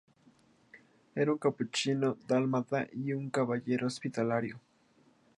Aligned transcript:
Era 1.13 1.31
un 1.31 1.37
capuchino 1.37 2.17
dálmata 2.25 2.87
y 2.91 3.13
un 3.13 3.29
caballero 3.29 3.85
hospitalario. 3.85 4.59